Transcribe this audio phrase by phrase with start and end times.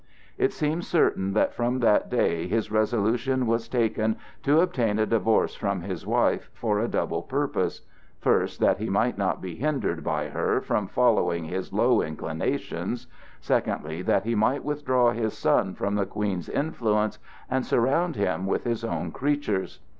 [0.35, 5.53] It seems certain that from that day his resolution was taken to obtain a divorce
[5.53, 7.81] from his wife for a double purpose:
[8.19, 13.05] first, that he might not be hindered by her from following his low inclinations;
[13.41, 18.63] second, that he might withdraw his son from the Queen's influence and surround him with
[18.63, 19.81] his own creatures.